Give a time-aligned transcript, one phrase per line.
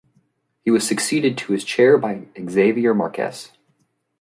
[0.63, 3.51] He was succeeded to his chair by Xavier Marques.